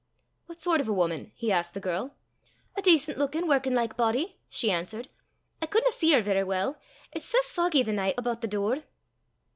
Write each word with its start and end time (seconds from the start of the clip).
"What 0.47 0.59
sort 0.59 0.81
of 0.81 0.87
a 0.89 0.93
woman?" 0.93 1.31
he 1.35 1.51
asked 1.51 1.75
the 1.75 1.79
girl. 1.79 2.15
"A 2.75 2.81
decent 2.81 3.19
lookin' 3.19 3.47
workin' 3.47 3.75
like 3.75 3.95
body," 3.97 4.39
she 4.49 4.71
answered. 4.71 5.09
"I 5.61 5.67
couldna 5.67 5.91
see 5.91 6.11
her 6.13 6.23
verra 6.23 6.43
weel, 6.43 6.75
it's 7.11 7.25
sae 7.25 7.37
foggy 7.43 7.83
the 7.83 7.93
nicht 7.93 8.17
aboot 8.17 8.41
the 8.41 8.47
door." 8.47 8.77